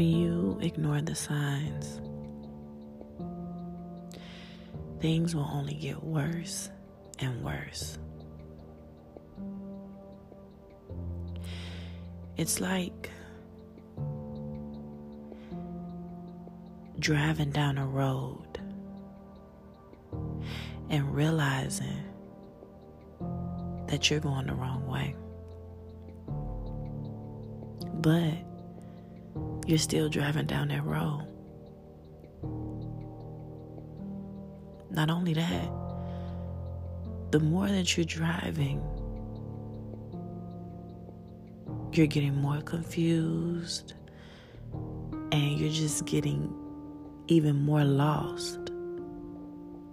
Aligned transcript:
When 0.00 0.08
you 0.08 0.58
ignore 0.62 1.02
the 1.02 1.14
signs, 1.14 2.00
things 4.98 5.34
will 5.34 5.46
only 5.52 5.74
get 5.74 6.02
worse 6.02 6.70
and 7.18 7.44
worse. 7.44 7.98
It's 12.38 12.62
like 12.62 13.10
driving 16.98 17.50
down 17.50 17.76
a 17.76 17.86
road 17.86 18.58
and 20.88 21.14
realizing 21.14 22.04
that 23.88 24.08
you're 24.08 24.20
going 24.20 24.46
the 24.46 24.54
wrong 24.54 24.86
way. 24.86 25.14
But 27.96 28.49
you're 29.66 29.78
still 29.78 30.08
driving 30.08 30.46
down 30.46 30.68
that 30.68 30.84
road. 30.84 31.26
Not 34.90 35.10
only 35.10 35.34
that, 35.34 35.70
the 37.30 37.38
more 37.40 37.68
that 37.68 37.96
you're 37.96 38.04
driving, 38.04 38.82
you're 41.92 42.06
getting 42.06 42.34
more 42.34 42.60
confused 42.62 43.94
and 45.32 45.58
you're 45.58 45.72
just 45.72 46.04
getting 46.06 46.52
even 47.28 47.60
more 47.62 47.84
lost 47.84 48.66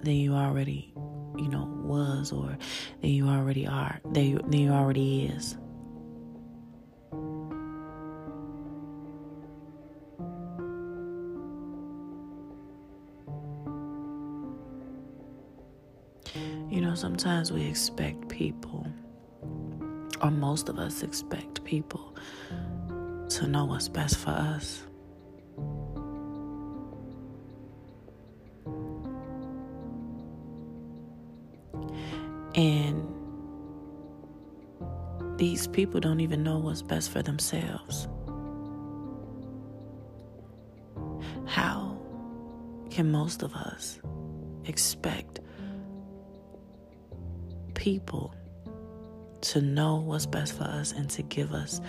than 0.01 0.15
you 0.15 0.33
already, 0.33 0.93
you 1.35 1.47
know, 1.49 1.65
was 1.83 2.31
or 2.31 2.57
than 3.01 3.11
you 3.11 3.27
already 3.27 3.67
are, 3.67 3.99
than 4.11 4.25
you, 4.25 4.37
than 4.37 4.53
you 4.53 4.71
already 4.71 5.25
is. 5.25 5.57
Know, 16.87 16.95
sometimes 16.95 17.51
we 17.51 17.65
expect 17.65 18.29
people, 18.29 18.87
or 20.21 20.31
most 20.31 20.69
of 20.69 20.79
us 20.79 21.03
expect 21.03 21.63
people, 21.65 22.15
to 23.29 23.45
know 23.45 23.65
what's 23.65 23.89
best 23.89 24.17
for 24.17 24.29
us. 24.29 24.83
And 32.55 33.05
these 35.37 35.67
people 35.67 35.99
don't 35.99 36.21
even 36.21 36.41
know 36.41 36.57
what's 36.57 36.81
best 36.81 37.11
for 37.11 37.21
themselves. 37.21 38.07
How 41.45 41.97
can 42.89 43.11
most 43.11 43.43
of 43.43 43.53
us 43.53 43.99
expect 44.63 45.36
people 47.87 48.35
to 49.39 49.61
know 49.61 49.95
what's 49.95 50.25
best 50.25 50.57
for 50.57 50.65
us 50.65 50.91
and 50.91 51.09
to 51.09 51.21
give 51.21 51.53
us 51.53 51.79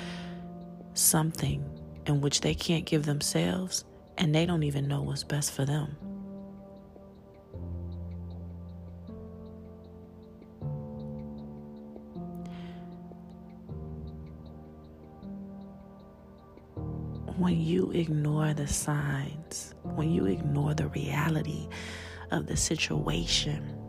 something 0.94 1.60
in 2.06 2.20
which 2.20 2.40
they 2.40 2.54
can't 2.54 2.84
give 2.84 3.04
themselves 3.04 3.84
and 4.16 4.32
they 4.32 4.46
don't 4.46 4.62
even 4.62 4.86
know 4.86 5.02
what's 5.02 5.24
best 5.24 5.50
for 5.50 5.64
them? 5.64 5.96
when 17.38 17.60
you 17.60 17.92
ignore 17.92 18.52
the 18.52 18.66
signs, 18.66 19.72
when 19.82 20.10
you 20.10 20.26
ignore 20.26 20.74
the 20.74 20.88
reality 20.88 21.68
of 22.32 22.46
the 22.46 22.56
situation, 22.56 23.87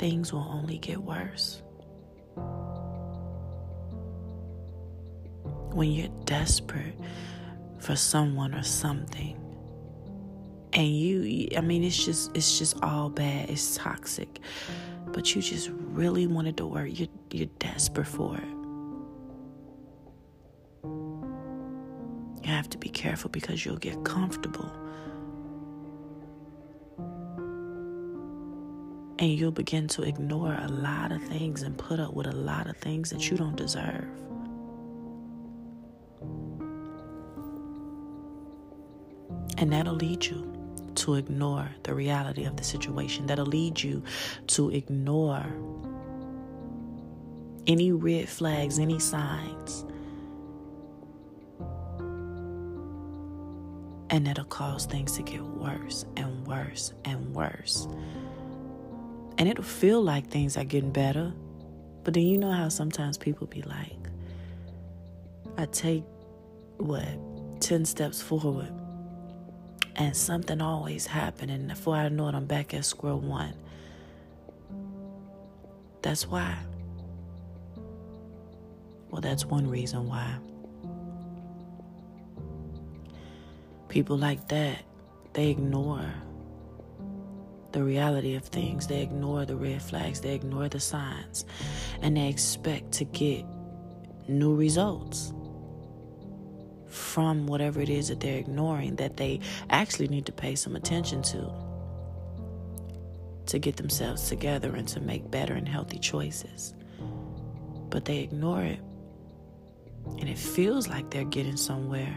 things 0.00 0.32
will 0.32 0.48
only 0.50 0.78
get 0.78 0.98
worse. 0.98 1.62
When 5.72 5.92
you're 5.92 6.08
desperate 6.24 6.98
for 7.78 7.94
someone 7.94 8.54
or 8.54 8.64
something, 8.64 9.36
and 10.72 10.88
you, 10.88 11.48
I 11.56 11.60
mean, 11.60 11.84
it's 11.84 12.04
just, 12.04 12.36
it's 12.36 12.58
just 12.58 12.82
all 12.82 13.10
bad. 13.10 13.50
It's 13.50 13.76
toxic 13.76 14.40
but 15.12 15.34
you 15.34 15.42
just 15.42 15.70
really 15.72 16.26
wanted 16.26 16.56
to 16.58 16.66
work. 16.66 16.88
You're, 16.92 17.08
you're 17.30 17.48
desperate 17.58 18.06
for 18.06 18.36
it. 18.36 18.48
You 22.44 22.50
have 22.54 22.70
to 22.70 22.78
be 22.78 22.88
careful 22.88 23.30
because 23.30 23.64
you'll 23.64 23.76
get 23.76 24.04
comfortable. 24.04 24.70
And 29.20 29.30
you'll 29.30 29.52
begin 29.52 29.86
to 29.88 30.02
ignore 30.02 30.56
a 30.58 30.68
lot 30.68 31.12
of 31.12 31.22
things 31.24 31.60
and 31.60 31.76
put 31.76 32.00
up 32.00 32.14
with 32.14 32.26
a 32.26 32.32
lot 32.32 32.66
of 32.66 32.76
things 32.78 33.10
that 33.10 33.30
you 33.30 33.36
don't 33.36 33.54
deserve. 33.54 34.08
And 39.58 39.70
that'll 39.70 39.94
lead 39.94 40.24
you 40.24 40.50
to 40.94 41.16
ignore 41.16 41.68
the 41.82 41.94
reality 41.94 42.44
of 42.44 42.56
the 42.56 42.64
situation. 42.64 43.26
That'll 43.26 43.44
lead 43.44 43.82
you 43.82 44.02
to 44.48 44.70
ignore 44.70 45.44
any 47.66 47.92
red 47.92 48.26
flags, 48.26 48.78
any 48.78 48.98
signs. 48.98 49.84
And 54.08 54.26
that'll 54.26 54.46
cause 54.46 54.86
things 54.86 55.12
to 55.12 55.22
get 55.22 55.42
worse 55.42 56.06
and 56.16 56.46
worse 56.46 56.94
and 57.04 57.34
worse. 57.34 57.86
And 59.40 59.48
it'll 59.48 59.64
feel 59.64 60.02
like 60.02 60.28
things 60.28 60.58
are 60.58 60.64
getting 60.64 60.92
better. 60.92 61.32
But 62.04 62.12
then 62.12 62.24
you 62.24 62.36
know 62.36 62.52
how 62.52 62.68
sometimes 62.68 63.16
people 63.16 63.46
be 63.46 63.62
like, 63.62 63.96
I 65.56 65.64
take 65.64 66.04
what, 66.76 67.08
10 67.60 67.86
steps 67.86 68.20
forward 68.20 68.70
and 69.96 70.14
something 70.14 70.60
always 70.60 71.06
happened. 71.06 71.50
And 71.50 71.68
before 71.68 71.94
I 71.96 72.10
know 72.10 72.28
it, 72.28 72.34
I'm 72.34 72.44
back 72.44 72.74
at 72.74 72.84
square 72.84 73.16
one. 73.16 73.54
That's 76.02 76.26
why. 76.26 76.54
Well, 79.10 79.22
that's 79.22 79.46
one 79.46 79.70
reason 79.70 80.06
why. 80.06 80.36
People 83.88 84.18
like 84.18 84.48
that, 84.48 84.82
they 85.32 85.48
ignore 85.48 86.04
the 87.72 87.82
reality 87.82 88.34
of 88.34 88.44
things. 88.44 88.86
They 88.86 89.02
ignore 89.02 89.44
the 89.44 89.56
red 89.56 89.82
flags. 89.82 90.20
They 90.20 90.34
ignore 90.34 90.68
the 90.68 90.80
signs. 90.80 91.44
And 92.02 92.16
they 92.16 92.28
expect 92.28 92.92
to 92.92 93.04
get 93.04 93.44
new 94.28 94.54
results 94.54 95.32
from 96.86 97.46
whatever 97.46 97.80
it 97.80 97.88
is 97.88 98.08
that 98.08 98.20
they're 98.20 98.38
ignoring 98.38 98.96
that 98.96 99.16
they 99.16 99.40
actually 99.70 100.08
need 100.08 100.26
to 100.26 100.32
pay 100.32 100.54
some 100.54 100.74
attention 100.76 101.22
to 101.22 101.50
to 103.46 103.58
get 103.58 103.76
themselves 103.76 104.28
together 104.28 104.74
and 104.76 104.86
to 104.86 105.00
make 105.00 105.28
better 105.28 105.54
and 105.54 105.68
healthy 105.68 105.98
choices. 105.98 106.72
But 107.88 108.04
they 108.04 108.18
ignore 108.18 108.62
it. 108.62 108.78
And 110.20 110.28
it 110.28 110.38
feels 110.38 110.86
like 110.86 111.10
they're 111.10 111.24
getting 111.24 111.56
somewhere. 111.56 112.14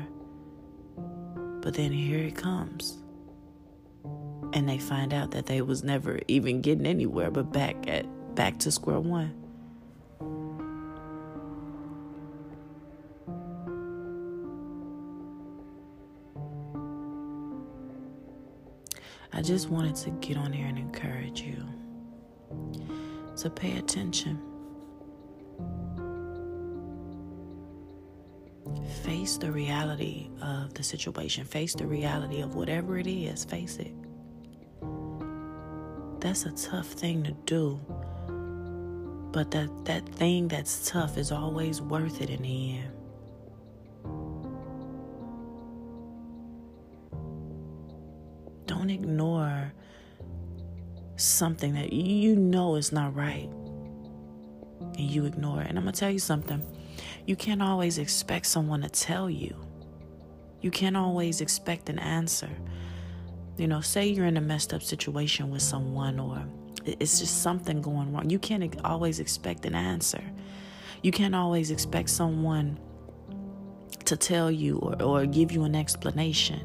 But 1.62 1.74
then 1.74 1.92
here 1.92 2.20
it 2.20 2.36
comes. 2.36 3.00
And 4.54 4.70
they 4.70 4.78
find 4.78 5.14
out 5.14 5.32
that 5.32 5.48
they 5.48 5.62
was 5.62 5.84
never 5.84 6.20
even 6.28 6.62
getting 6.62 6.86
anywhere 6.86 7.32
but 7.32 7.52
back 7.52 7.88
at 7.88 8.06
back 8.36 8.60
to 8.60 8.72
square 8.72 9.00
one. 9.00 9.34
I 19.36 19.42
just 19.42 19.70
wanted 19.70 19.96
to 19.96 20.12
get 20.12 20.38
on 20.38 20.54
here 20.54 20.68
and 20.68 20.78
encourage 20.78 21.42
you 21.42 21.66
to 23.38 23.50
pay 23.50 23.78
attention. 23.78 24.40
Face 29.04 29.38
the 29.38 29.52
reality 29.52 30.30
of 30.42 30.76
the 30.76 30.84
situation, 30.84 31.44
face 31.44 31.74
the 31.74 31.88
reality 31.88 32.42
of 32.42 32.54
whatever 32.54 33.00
it 33.00 33.08
is, 33.08 33.44
face 33.44 33.78
it. 33.78 33.94
That's 36.24 36.46
a 36.46 36.52
tough 36.52 36.88
thing 36.88 37.24
to 37.26 37.32
do. 37.46 37.82
But 39.34 39.52
that, 39.52 39.70
that 39.84 40.08
thing 40.08 40.48
that's 40.48 40.90
tough 40.90 41.18
is 41.18 41.34
always 41.34 41.82
worth 41.82 42.22
it 42.22 42.30
in 42.30 42.44
the 42.44 42.78
end. 42.78 42.92
Don't 48.68 48.90
ignore 48.90 49.74
something 51.18 51.74
that 51.74 51.92
you 51.92 52.38
know 52.38 52.76
is 52.76 52.94
not 52.94 53.14
right. 53.14 53.50
And 54.80 55.02
you 55.02 55.26
ignore 55.26 55.62
it. 55.62 55.68
And 55.68 55.78
I'm 55.78 55.84
going 55.84 55.94
to 55.94 56.00
tell 56.00 56.10
you 56.10 56.20
something. 56.20 56.64
You 57.26 57.36
can't 57.36 57.62
always 57.62 57.98
expect 57.98 58.46
someone 58.46 58.82
to 58.84 58.90
tell 58.90 59.30
you. 59.30 59.58
You 60.62 60.72
can't 60.72 60.96
always 60.96 61.42
expect 61.42 61.90
an 61.90 62.00
answer. 62.00 62.50
You 63.58 63.68
know, 63.68 63.82
say 63.82 64.08
you're 64.08 64.26
in 64.26 64.38
a 64.38 64.42
messed 64.42 64.74
up 64.74 64.82
situation 64.82 65.50
with 65.50 65.62
someone 65.62 66.20
or 66.20 66.44
it's 66.86 67.20
just 67.20 67.42
something 67.42 67.82
going 67.82 68.12
wrong. 68.12 68.30
You 68.30 68.40
can't 68.40 68.76
always 68.84 69.20
expect 69.20 69.66
an 69.66 69.76
answer. 69.76 70.24
You 71.02 71.12
can't 71.12 71.36
always 71.36 71.72
expect 71.72 72.10
someone 72.10 72.80
to 74.06 74.18
tell 74.18 74.52
you 74.52 74.78
or, 74.78 75.02
or 75.02 75.26
give 75.26 75.52
you 75.52 75.64
an 75.64 75.76
explanation 75.76 76.62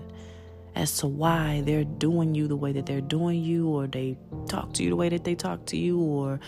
as 0.75 0.96
to 0.99 1.08
why 1.08 1.61
they're 1.64 1.85
doing 1.85 2.35
you 2.35 2.46
the 2.46 2.56
way 2.56 2.73
that 2.73 2.87
they're 2.87 3.00
doing 3.00 3.43
you, 3.43 3.69
or 3.69 3.88
they 3.88 4.17
talk 4.49 4.73
to 4.75 4.84
you 4.84 4.91
the 4.91 4.96
way 4.96 5.08
that 5.08 5.25
they 5.25 5.34
talk 5.34 5.64
to 5.67 5.76
you, 5.76 5.99
or 6.00 6.38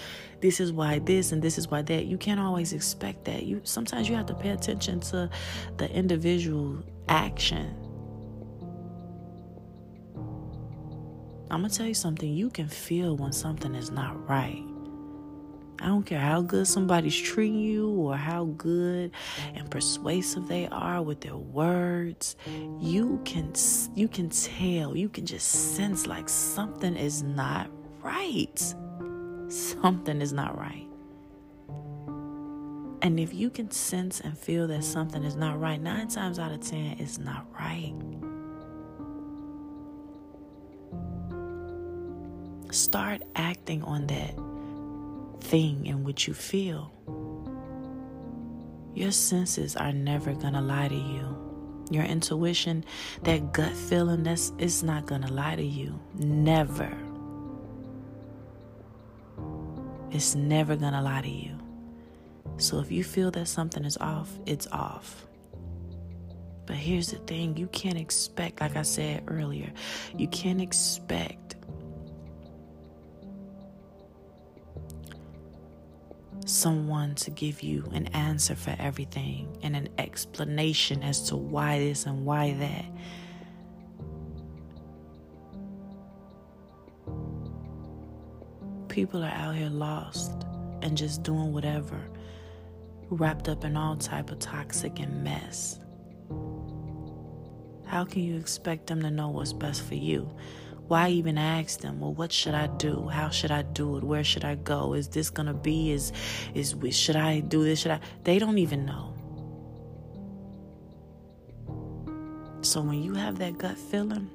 this 0.40 0.60
is 0.60 0.72
why 0.72 1.00
this 1.00 1.32
and 1.32 1.42
this 1.42 1.58
is 1.58 1.68
why 1.68 1.82
that. 1.82 2.06
You 2.06 2.16
can't 2.16 2.38
always 2.38 2.72
expect 2.72 3.24
that. 3.24 3.44
You 3.44 3.60
sometimes 3.64 4.08
you 4.08 4.14
have 4.14 4.26
to 4.26 4.34
pay 4.34 4.50
attention 4.50 5.00
to 5.00 5.28
the 5.78 5.90
individual 5.90 6.82
action. 7.08 7.74
I'm 11.50 11.62
gonna 11.62 11.70
tell 11.70 11.86
you 11.86 11.94
something. 11.94 12.32
You 12.32 12.48
can 12.48 12.68
feel 12.68 13.16
when 13.16 13.32
something 13.32 13.74
is 13.74 13.90
not 13.90 14.28
right. 14.28 14.64
I 15.80 15.86
don't 15.86 16.04
care 16.04 16.20
how 16.20 16.42
good 16.42 16.68
somebody's 16.68 17.16
treating 17.16 17.58
you 17.58 17.88
or 17.88 18.16
how 18.16 18.44
good 18.56 19.12
and 19.54 19.70
persuasive 19.70 20.46
they 20.46 20.68
are 20.68 21.02
with 21.02 21.22
their 21.22 21.36
words. 21.36 22.36
You 22.78 23.20
can 23.24 23.52
you 23.96 24.06
can 24.06 24.28
tell, 24.28 24.96
you 24.96 25.08
can 25.08 25.26
just 25.26 25.74
sense 25.74 26.06
like 26.06 26.28
something 26.28 26.96
is 26.96 27.22
not 27.22 27.68
right. 28.00 28.74
Something 29.48 30.20
is 30.20 30.32
not 30.32 30.56
right. 30.56 30.86
And 33.02 33.18
if 33.18 33.32
you 33.32 33.48
can 33.50 33.70
sense 33.70 34.20
and 34.20 34.38
feel 34.38 34.68
that 34.68 34.84
something 34.84 35.24
is 35.24 35.34
not 35.34 35.58
right, 35.58 35.80
nine 35.80 36.08
times 36.08 36.38
out 36.38 36.52
of 36.52 36.60
ten, 36.60 36.98
it's 37.00 37.18
not 37.18 37.46
right. 37.58 37.94
Start 42.70 43.22
acting 43.34 43.82
on 43.82 44.06
that 44.06 44.34
thing 45.42 45.86
in 45.86 46.04
which 46.04 46.28
you 46.28 46.34
feel. 46.34 46.92
Your 48.94 49.10
senses 49.10 49.76
are 49.76 49.92
never 49.92 50.34
going 50.34 50.54
to 50.54 50.60
lie 50.60 50.88
to 50.88 50.94
you. 50.94 51.36
Your 51.90 52.04
intuition, 52.04 52.84
that 53.24 53.52
gut 53.52 53.72
feeling, 53.72 54.22
that's 54.22 54.52
it's 54.58 54.82
not 54.82 55.06
going 55.06 55.22
to 55.22 55.32
lie 55.32 55.56
to 55.56 55.64
you. 55.64 55.98
Never. 56.14 56.96
It's 60.12 60.34
never 60.34 60.76
going 60.76 60.92
to 60.92 61.02
lie 61.02 61.22
to 61.22 61.28
you. 61.28 61.58
So 62.58 62.78
if 62.78 62.92
you 62.92 63.02
feel 63.02 63.30
that 63.32 63.48
something 63.48 63.84
is 63.84 63.96
off, 63.96 64.30
it's 64.46 64.66
off. 64.68 65.26
But 66.66 66.76
here's 66.76 67.10
the 67.10 67.18
thing 67.18 67.56
you 67.56 67.66
can't 67.68 67.98
expect, 67.98 68.60
like 68.60 68.76
I 68.76 68.82
said 68.82 69.24
earlier, 69.26 69.72
you 70.16 70.28
can't 70.28 70.60
expect 70.60 71.49
someone 76.50 77.14
to 77.14 77.30
give 77.30 77.62
you 77.62 77.88
an 77.92 78.06
answer 78.08 78.54
for 78.54 78.74
everything 78.78 79.56
and 79.62 79.76
an 79.76 79.88
explanation 79.98 81.02
as 81.02 81.28
to 81.28 81.36
why 81.36 81.78
this 81.78 82.06
and 82.06 82.24
why 82.24 82.52
that. 82.54 82.84
People 88.88 89.22
are 89.22 89.30
out 89.30 89.54
here 89.54 89.70
lost 89.70 90.32
and 90.82 90.96
just 90.96 91.22
doing 91.22 91.52
whatever, 91.52 92.00
wrapped 93.08 93.48
up 93.48 93.64
in 93.64 93.76
all 93.76 93.96
type 93.96 94.30
of 94.30 94.38
toxic 94.40 94.98
and 94.98 95.22
mess. 95.22 95.78
How 97.86 98.04
can 98.04 98.22
you 98.22 98.36
expect 98.36 98.86
them 98.86 99.02
to 99.02 99.10
know 99.10 99.28
what's 99.28 99.52
best 99.52 99.82
for 99.82 99.94
you? 99.94 100.30
Why 100.90 101.08
even 101.08 101.38
ask 101.38 101.78
them 101.82 102.00
well 102.00 102.12
what 102.12 102.32
should 102.32 102.52
i 102.52 102.66
do? 102.66 103.06
How 103.06 103.28
should 103.28 103.52
i 103.52 103.62
do 103.62 103.96
it? 103.96 104.02
Where 104.02 104.24
should 104.24 104.44
i 104.44 104.56
go? 104.56 104.94
Is 104.94 105.06
this 105.06 105.30
gonna 105.30 105.54
be? 105.54 105.92
Is 105.92 106.12
is 106.52 106.74
should 106.90 107.14
i 107.14 107.38
do 107.38 107.62
this? 107.62 107.78
Should 107.78 107.92
i? 107.92 108.00
They 108.24 108.40
don't 108.40 108.58
even 108.58 108.86
know. 108.86 109.14
So 112.62 112.80
when 112.80 113.04
you 113.04 113.14
have 113.14 113.38
that 113.38 113.56
gut 113.56 113.78
feeling 113.78 114.28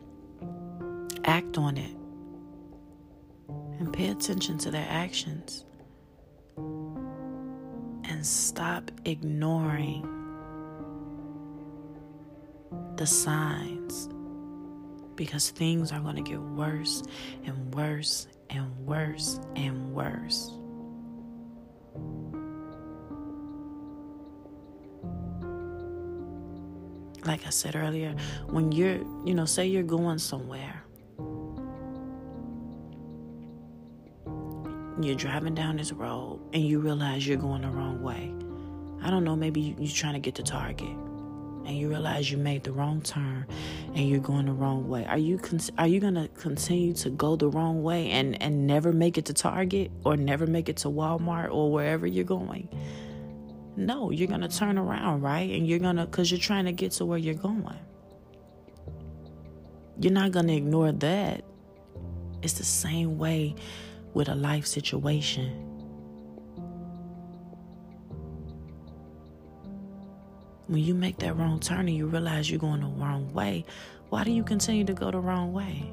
act 1.26 1.58
on 1.58 1.76
it 1.76 1.94
and 3.80 3.92
pay 3.92 4.08
attention 4.08 4.58
to 4.60 4.72
their 4.72 4.88
actions 4.90 5.66
and 6.56 8.26
stop 8.26 8.92
ignoring 9.04 10.08
the 12.96 13.06
signs 13.06 14.08
because 15.16 15.50
things 15.50 15.92
are 15.92 16.00
going 16.00 16.16
to 16.16 16.22
get 16.22 16.40
worse 16.40 17.04
and 17.46 17.74
worse 17.74 18.28
and 18.50 18.76
worse 18.86 19.40
and 19.56 19.94
worse. 19.94 20.52
Like 27.26 27.46
I 27.48 27.50
said 27.50 27.76
earlier, 27.76 28.16
when 28.48 28.72
you're, 28.72 29.00
you 29.26 29.34
know, 29.34 29.46
say 29.46 29.66
you're 29.66 29.84
going 29.84 30.20
somewhere, 30.20 30.84
you're 35.02 35.16
driving 35.16 35.56
down 35.56 35.78
this 35.78 35.92
road 35.92 36.40
and 36.54 36.66
you 36.66 36.80
realize 36.80 37.28
you're 37.28 37.38
going 37.38 37.64
the 37.64 37.70
wrong 37.70 38.02
way. 38.02 38.32
I 39.04 39.10
don't 39.10 39.24
know, 39.24 39.36
maybe 39.36 39.76
you're 39.80 39.92
trying 39.92 40.14
to 40.14 40.20
get 40.20 40.36
to 40.36 40.44
Target 40.44 40.96
and 41.66 41.78
you 41.78 41.90
realize 41.90 42.32
you 42.32 42.38
made 42.38 42.64
the 42.64 42.72
wrong 42.72 43.02
turn 43.02 43.46
and 43.88 44.10
you're 44.10 44.20
going 44.20 44.46
the 44.46 44.54
wrong 44.54 44.88
way. 44.88 45.06
Are 45.06 45.18
you 45.18 45.38
con- 45.38 45.60
are 45.78 45.88
you 45.88 46.00
going 46.00 46.16
to 46.16 46.28
continue 46.30 46.94
to 46.94 47.10
go 47.10 47.36
the 47.36 47.50
wrong 47.50 47.84
way 47.84 48.12
and 48.12 48.42
and 48.42 48.68
never 48.68 48.92
make 48.92 49.18
it 49.18 49.26
to 49.26 49.34
Target 49.34 49.92
or 50.04 50.16
never 50.16 50.46
make 50.48 50.70
it 50.70 50.78
to 50.78 50.90
Walmart 50.90 51.52
or 51.52 51.72
wherever 51.72 52.06
you're 52.06 52.24
going? 52.24 52.70
No 53.76 54.12
you're 54.12 54.28
going 54.28 54.42
to 54.42 54.48
turn 54.48 54.78
around 54.78 55.22
right? 55.22 55.50
And 55.50 55.68
you're 55.68 55.80
going 55.80 55.98
to 55.98 56.06
cuz 56.08 56.32
you're 56.32 56.40
trying 56.40 56.66
to 56.66 56.72
get 56.72 56.92
to 56.94 57.06
where 57.06 57.18
you're 57.18 57.34
going. 57.34 57.80
You're 60.00 60.14
not 60.14 60.32
going 60.32 60.48
to 60.48 60.54
ignore 60.54 60.92
that. 60.92 61.44
It's 62.42 62.54
the 62.54 62.64
same 62.64 63.18
way 63.18 63.56
with 64.14 64.30
a 64.30 64.36
life 64.36 64.66
situation 64.66 65.75
when 70.68 70.84
you 70.84 70.94
make 70.94 71.18
that 71.20 71.38
wrong 71.38 71.60
turn 71.60 71.88
and 71.88 71.96
you 71.96 72.08
realize 72.08 72.50
you're 72.50 72.60
going 72.60 72.82
the 72.82 72.88
wrong 72.88 73.32
way, 73.34 73.66
why 74.10 74.24
do 74.24 74.32
you 74.32 74.44
continue 74.44 74.84
to 74.86 74.94
go 74.94 75.12
the 75.12 75.20
wrong 75.20 75.54
way? 75.54 75.92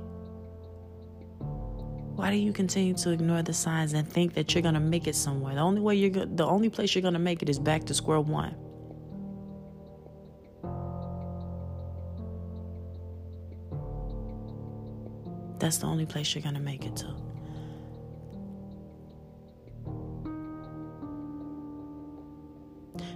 Why 2.14 2.30
do 2.30 2.36
you 2.36 2.52
continue 2.52 2.94
to 2.94 3.10
ignore 3.10 3.42
the 3.42 3.52
signs 3.52 3.92
and 3.94 4.08
think 4.08 4.34
that 4.34 4.54
you're 4.54 4.62
going 4.62 4.74
to 4.74 4.80
make 4.80 5.06
it 5.06 5.14
somewhere? 5.14 5.54
The 5.54 5.60
only 5.60 5.80
way 5.80 5.94
you're 5.94 6.10
go- 6.10 6.26
the 6.26 6.46
only 6.46 6.68
place 6.68 6.94
you're 6.94 7.02
going 7.02 7.14
to 7.14 7.20
make 7.20 7.42
it 7.42 7.48
is 7.48 7.58
back 7.58 7.84
to 7.84 7.94
square 7.94 8.20
one. 8.20 8.54
That's 15.58 15.78
the 15.78 15.86
only 15.86 16.06
place 16.06 16.34
you're 16.34 16.42
going 16.42 16.54
to 16.54 16.60
make 16.60 16.84
it 16.84 16.96
to. 16.96 17.14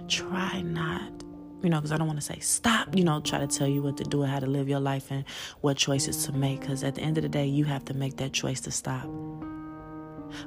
Try 0.07 0.61
not 0.61 1.26
you 1.63 1.69
know, 1.69 1.77
because 1.77 1.91
I 1.91 1.97
don't 1.97 2.07
want 2.07 2.19
to 2.19 2.25
say 2.25 2.39
stop, 2.39 2.95
you 2.95 3.03
know, 3.03 3.19
try 3.19 3.39
to 3.39 3.47
tell 3.47 3.67
you 3.67 3.81
what 3.81 3.97
to 3.97 4.03
do 4.03 4.21
and 4.23 4.31
how 4.31 4.39
to 4.39 4.45
live 4.45 4.69
your 4.69 4.79
life 4.79 5.09
and 5.09 5.25
what 5.61 5.77
choices 5.77 6.25
to 6.25 6.31
make. 6.31 6.61
Because 6.61 6.83
at 6.83 6.95
the 6.95 7.01
end 7.01 7.17
of 7.17 7.23
the 7.23 7.29
day, 7.29 7.45
you 7.45 7.65
have 7.65 7.85
to 7.85 7.93
make 7.93 8.17
that 8.17 8.33
choice 8.33 8.61
to 8.61 8.71
stop. 8.71 9.07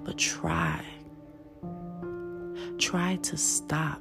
But 0.04 0.18
try. 0.18 0.84
Try 2.78 3.16
to 3.16 3.36
stop. 3.36 4.00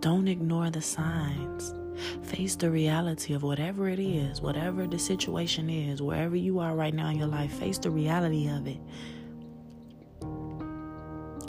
Don't 0.00 0.28
ignore 0.28 0.70
the 0.70 0.82
signs. 0.82 1.83
Face 2.22 2.56
the 2.56 2.70
reality 2.70 3.34
of 3.34 3.42
whatever 3.42 3.88
it 3.88 3.98
is, 3.98 4.40
whatever 4.40 4.86
the 4.86 4.98
situation 4.98 5.70
is, 5.70 6.02
wherever 6.02 6.36
you 6.36 6.58
are 6.58 6.74
right 6.74 6.94
now 6.94 7.08
in 7.08 7.18
your 7.18 7.28
life, 7.28 7.52
face 7.52 7.78
the 7.78 7.90
reality 7.90 8.48
of 8.48 8.66
it. 8.66 8.78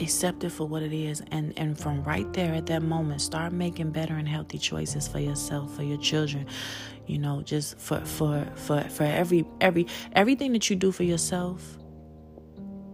Accept 0.01 0.43
it 0.43 0.49
for 0.49 0.67
what 0.67 0.83
it 0.83 0.91
is 0.91 1.23
and 1.31 1.53
and 1.57 1.79
from 1.79 2.03
right 2.03 2.31
there 2.33 2.53
at 2.53 2.65
that 2.65 2.83
moment 2.83 3.21
start 3.21 3.53
making 3.53 3.91
better 3.91 4.15
and 4.15 4.27
healthy 4.27 4.57
choices 4.57 5.07
for 5.07 5.19
yourself, 5.19 5.73
for 5.73 5.83
your 5.83 5.97
children. 5.97 6.45
You 7.07 7.19
know, 7.19 7.41
just 7.43 7.79
for 7.79 8.01
for 8.01 8.45
for 8.55 8.81
for 8.81 9.03
every 9.03 9.45
every 9.61 9.87
everything 10.11 10.51
that 10.51 10.69
you 10.69 10.75
do 10.75 10.91
for 10.91 11.03
yourself, 11.03 11.77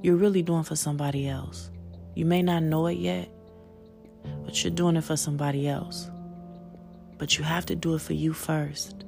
you're 0.03 0.15
really 0.15 0.43
doing 0.43 0.63
for 0.63 0.75
somebody 0.75 1.27
else. 1.27 1.71
You 2.13 2.25
may 2.25 2.43
not 2.43 2.61
know 2.61 2.85
it 2.85 2.99
yet, 2.99 3.29
but 4.45 4.63
you're 4.63 4.71
doing 4.71 4.95
it 4.95 5.03
for 5.03 5.17
somebody 5.17 5.67
else 5.67 6.10
but 7.21 7.37
you 7.37 7.43
have 7.43 7.67
to 7.67 7.75
do 7.75 7.93
it 7.93 8.01
for 8.01 8.13
you 8.13 8.33
first. 8.33 9.05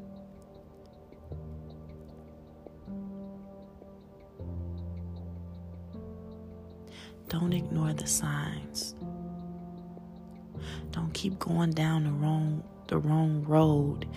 Don't 7.28 7.54
ignore 7.54 7.92
the 7.94 8.06
signs. 8.06 8.94
Don't 10.92 11.12
keep 11.16 11.40
going 11.40 11.72
down 11.72 12.04
the 12.04 12.12
wrong 12.12 12.64
the 12.88 13.00
wrong 13.00 13.44
road 13.46 14.08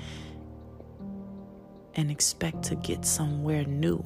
and 1.94 2.10
expect 2.10 2.64
to 2.64 2.74
get 2.74 3.06
somewhere 3.06 3.64
new 3.64 4.04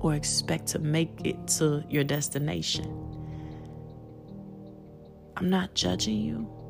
or 0.00 0.16
expect 0.16 0.66
to 0.66 0.80
make 0.80 1.20
it 1.24 1.46
to 1.46 1.84
your 1.88 2.02
destination. 2.02 2.90
I'm 5.36 5.48
not 5.48 5.74
judging 5.74 6.16
you. 6.16 6.61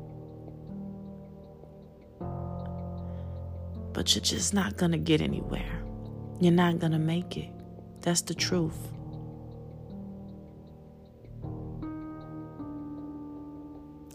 But 3.93 4.15
you're 4.15 4.23
just 4.23 4.53
not 4.53 4.77
going 4.77 4.91
to 4.91 4.97
get 4.97 5.21
anywhere. 5.21 5.83
You're 6.39 6.51
not 6.51 6.79
going 6.79 6.91
to 6.91 6.99
make 6.99 7.37
it. 7.37 7.51
That's 8.01 8.21
the 8.21 8.33
truth. 8.33 8.77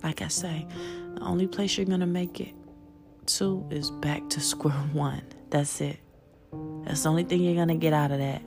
Like 0.03 0.23
I 0.23 0.29
say, 0.29 0.67
the 1.15 1.23
only 1.23 1.47
place 1.47 1.77
you're 1.77 1.87
going 1.87 2.01
to 2.01 2.07
make 2.07 2.41
it 2.41 2.55
to 3.27 3.67
is 3.71 3.91
back 3.91 4.29
to 4.31 4.41
square 4.41 4.73
one. 4.93 5.23
That's 5.51 5.81
it. 5.81 5.99
That's 6.85 7.03
the 7.03 7.09
only 7.11 7.25
thing 7.25 7.43
you're 7.43 7.55
going 7.55 7.69
to 7.69 7.75
get 7.75 7.93
out 7.93 8.11
of 8.11 8.19
that. 8.19 8.43